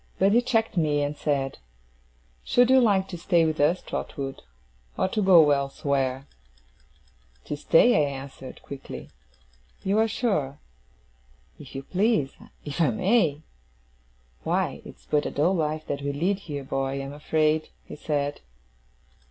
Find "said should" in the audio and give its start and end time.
1.15-2.71